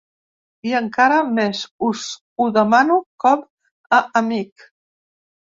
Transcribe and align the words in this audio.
I, 0.69 0.71
encara 0.77 1.19
més, 1.39 1.59
us 1.89 2.07
ho 2.45 2.49
demano 2.57 2.99
com 3.27 3.45
a 4.01 4.01
amic. 4.25 4.69